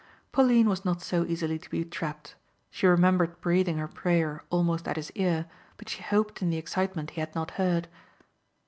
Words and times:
Pauline 0.31 0.67
was 0.67 0.83
not 0.83 1.03
so 1.03 1.25
easily 1.27 1.59
to 1.59 1.69
be 1.69 1.85
trapped. 1.85 2.33
She 2.71 2.87
remembered 2.87 3.39
breathing 3.39 3.77
her 3.77 3.87
prayer 3.87 4.43
almost 4.49 4.87
at 4.87 4.95
his 4.95 5.11
ear 5.11 5.45
but 5.77 5.89
she 5.89 6.01
hoped 6.01 6.41
in 6.41 6.49
the 6.49 6.57
excitement 6.57 7.11
he 7.11 7.19
had 7.19 7.35
not 7.35 7.51
heard. 7.51 7.87